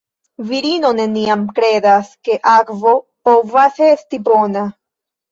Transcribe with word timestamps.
Virino 0.51 0.89
neniam 0.99 1.43
kredas, 1.59 2.09
ke 2.29 2.37
akvo 2.53 2.93
povas 3.29 3.77
esti 3.89 4.21
bona. 4.31 4.65